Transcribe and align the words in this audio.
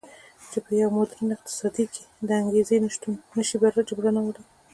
خو 0.45 0.57
په 0.65 0.71
یو 0.81 0.89
موډرن 0.95 1.27
اقتصاد 1.33 1.75
کې 1.93 2.03
د 2.27 2.29
انګېزې 2.41 2.77
نشتون 2.85 3.13
نه 3.35 3.43
شي 3.47 3.57
جبرانولی 3.89 4.43